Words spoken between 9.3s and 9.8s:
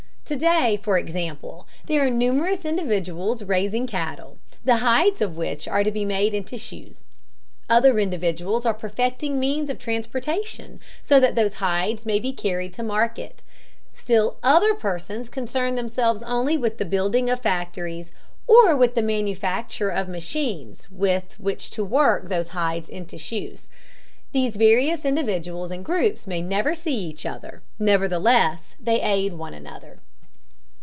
means of